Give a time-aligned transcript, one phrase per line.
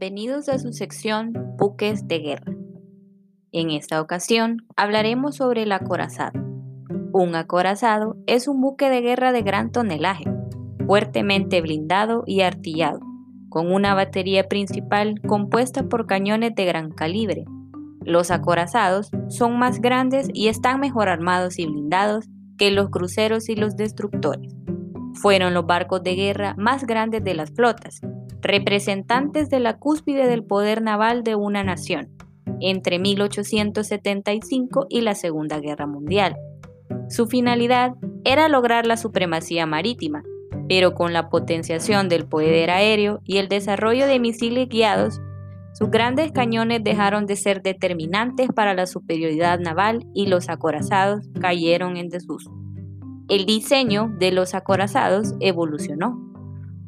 [0.00, 2.54] Bienvenidos a su sección Buques de Guerra.
[3.52, 6.40] En esta ocasión hablaremos sobre el acorazado.
[7.12, 10.24] Un acorazado es un buque de guerra de gran tonelaje,
[10.86, 13.00] fuertemente blindado y artillado,
[13.50, 17.44] con una batería principal compuesta por cañones de gran calibre.
[18.02, 22.24] Los acorazados son más grandes y están mejor armados y blindados
[22.56, 24.50] que los cruceros y los destructores.
[25.12, 28.00] Fueron los barcos de guerra más grandes de las flotas
[28.42, 32.08] representantes de la cúspide del poder naval de una nación,
[32.60, 36.36] entre 1875 y la Segunda Guerra Mundial.
[37.08, 40.22] Su finalidad era lograr la supremacía marítima,
[40.68, 45.20] pero con la potenciación del poder aéreo y el desarrollo de misiles guiados,
[45.72, 51.96] sus grandes cañones dejaron de ser determinantes para la superioridad naval y los acorazados cayeron
[51.96, 52.50] en desuso.
[53.28, 56.29] El diseño de los acorazados evolucionó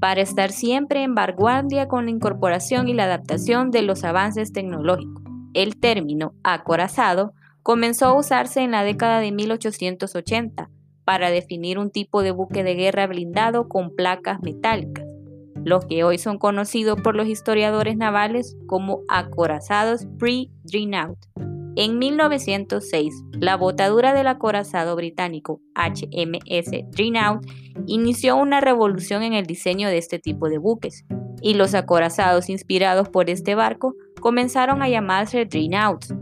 [0.00, 5.22] para estar siempre en vanguardia con la incorporación y la adaptación de los avances tecnológicos.
[5.54, 7.32] El término acorazado
[7.62, 10.70] comenzó a usarse en la década de 1880
[11.04, 15.06] para definir un tipo de buque de guerra blindado con placas metálicas,
[15.64, 21.18] los que hoy son conocidos por los historiadores navales como acorazados pre-dream-out.
[21.80, 27.46] En 1906, la botadura del acorazado británico HMS Dreadnought
[27.86, 31.04] inició una revolución en el diseño de este tipo de buques,
[31.40, 36.12] y los acorazados inspirados por este barco comenzaron a llamarse Dreadnoughts.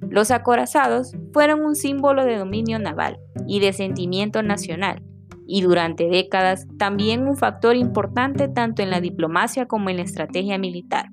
[0.00, 5.00] Los acorazados fueron un símbolo de dominio naval y de sentimiento nacional,
[5.46, 10.58] y durante décadas también un factor importante tanto en la diplomacia como en la estrategia
[10.58, 11.06] militar.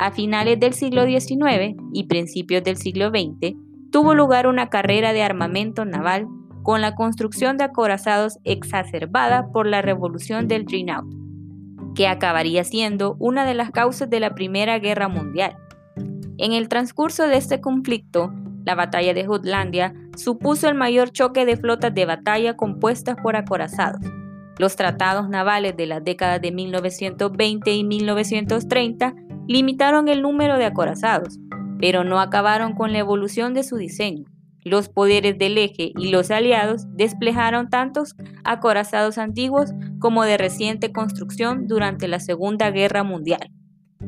[0.00, 3.54] A finales del siglo XIX y principios del siglo XX,
[3.92, 6.26] tuvo lugar una carrera de armamento naval
[6.62, 11.04] con la construcción de acorazados exacerbada por la revolución del Dreadnought,
[11.94, 15.58] que acabaría siendo una de las causas de la Primera Guerra Mundial.
[16.38, 18.32] En el transcurso de este conflicto,
[18.64, 24.00] la batalla de Jutlandia supuso el mayor choque de flotas de batalla compuestas por acorazados.
[24.58, 29.14] Los tratados navales de las décadas de 1920 y 1930
[29.50, 31.40] limitaron el número de acorazados,
[31.80, 34.26] pero no acabaron con la evolución de su diseño.
[34.62, 41.66] Los poderes del eje y los aliados desplegaron tantos acorazados antiguos como de reciente construcción
[41.66, 43.50] durante la Segunda Guerra Mundial.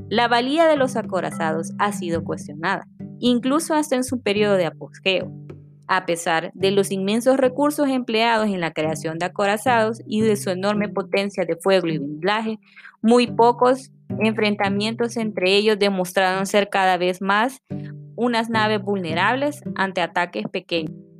[0.09, 2.87] La valía de los acorazados ha sido cuestionada,
[3.19, 5.33] incluso hasta en su periodo de apogeo.
[5.95, 10.49] A pesar de los inmensos recursos empleados en la creación de acorazados y de su
[10.49, 12.59] enorme potencia de fuego y blindaje,
[13.03, 17.61] muy pocos enfrentamientos entre ellos demostraron ser cada vez más
[18.17, 21.12] unas naves vulnerables ante ataques pequeños.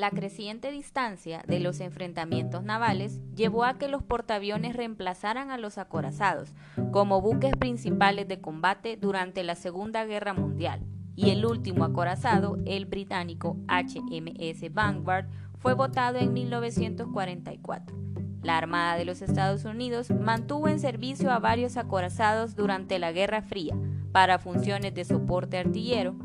[0.00, 5.76] La creciente distancia de los enfrentamientos navales llevó a que los portaaviones reemplazaran a los
[5.76, 6.54] acorazados
[6.90, 10.80] como buques principales de combate durante la Segunda Guerra Mundial
[11.16, 15.26] y el último acorazado, el británico HMS Vanguard,
[15.58, 17.94] fue votado en 1944.
[18.42, 23.42] La Armada de los Estados Unidos mantuvo en servicio a varios acorazados durante la Guerra
[23.42, 23.76] Fría
[24.12, 26.16] para funciones de soporte artillero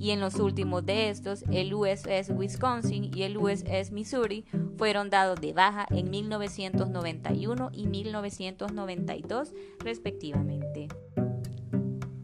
[0.00, 4.46] y en los últimos de estos, el USS Wisconsin y el USS Missouri,
[4.78, 10.88] fueron dados de baja en 1991 y 1992 respectivamente.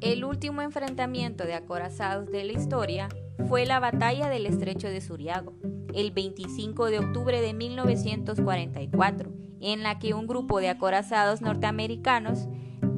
[0.01, 3.09] El último enfrentamiento de acorazados de la historia
[3.47, 5.53] fue la batalla del estrecho de Suriago,
[5.95, 12.49] el 25 de octubre de 1944, en la que un grupo de acorazados norteamericanos,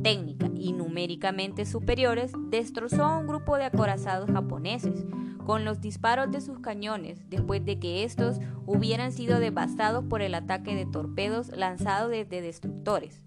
[0.02, 5.04] técnica y numéricamente superiores, destrozó a un grupo de acorazados japoneses
[5.44, 10.34] con los disparos de sus cañones después de que estos hubieran sido devastados por el
[10.34, 13.22] ataque de torpedos lanzados desde destructores.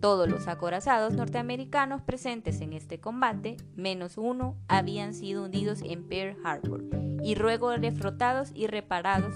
[0.00, 6.36] Todos los acorazados norteamericanos presentes en este combate, menos uno, habían sido hundidos en Pearl
[6.44, 6.84] Harbor
[7.22, 9.34] y luego refrotados y reparados.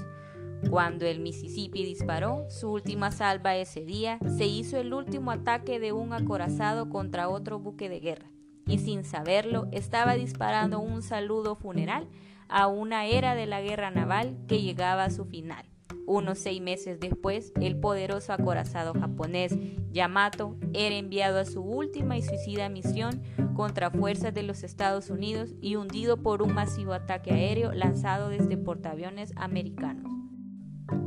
[0.70, 5.92] Cuando el Mississippi disparó su última salva ese día, se hizo el último ataque de
[5.92, 8.30] un acorazado contra otro buque de guerra,
[8.66, 12.08] y sin saberlo estaba disparando un saludo funeral
[12.48, 15.66] a una era de la guerra naval que llegaba a su final.
[16.06, 19.56] Unos seis meses después, el poderoso acorazado japonés
[19.90, 23.22] Yamato era enviado a su última y suicida misión
[23.54, 28.56] contra fuerzas de los Estados Unidos y hundido por un masivo ataque aéreo lanzado desde
[28.56, 30.15] portaaviones americanos.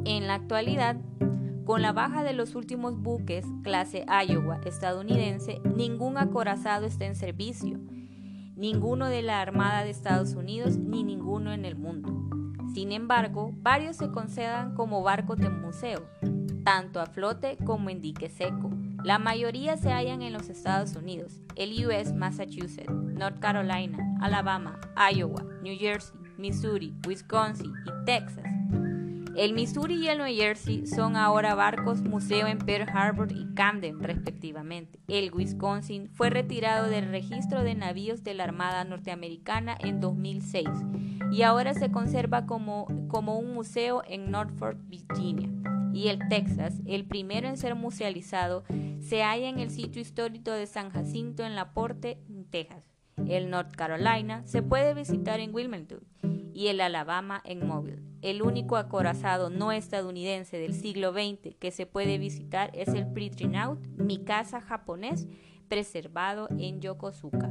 [0.06, 0.98] En la actualidad,
[1.66, 7.80] con la baja de los últimos buques clase Iowa estadounidense, ningún acorazado está en servicio,
[8.56, 12.12] ninguno de la Armada de Estados Unidos ni ninguno en el mundo.
[12.74, 16.08] Sin embargo, varios se concedan como barcos de museo,
[16.64, 18.72] tanto a flote como en dique seco.
[19.04, 24.80] La mayoría se hallan en los Estados Unidos, el US, Massachusetts, North Carolina, Alabama,
[25.14, 28.49] Iowa, New Jersey, Missouri, Wisconsin y Texas.
[29.40, 34.02] El Missouri y el New Jersey son ahora barcos museo en Pearl Harbor y Camden,
[34.02, 35.00] respectivamente.
[35.08, 40.68] El Wisconsin fue retirado del registro de navíos de la Armada norteamericana en 2006
[41.32, 45.48] y ahora se conserva como, como un museo en Norfolk, Virginia.
[45.94, 48.66] Y el Texas, el primero en ser musealizado,
[49.00, 52.20] se halla en el sitio histórico de San Jacinto en La Porte,
[52.50, 52.84] Texas.
[53.26, 56.02] El North Carolina se puede visitar en Wilmington
[56.60, 58.02] y el Alabama en Mobile.
[58.22, 63.80] El único acorazado no estadounidense del siglo XX que se puede visitar es el Pritchinaut,
[63.96, 65.26] mi casa japonés,
[65.70, 67.50] preservado en Yokosuka.